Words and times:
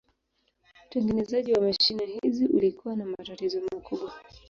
Utengenezaji 0.87 1.53
wa 1.53 1.61
mashine 1.61 2.05
hizi 2.05 2.47
ulikuwa 2.47 2.95
na 2.95 3.05
matatizo 3.05 3.61
makubwa. 3.71 4.13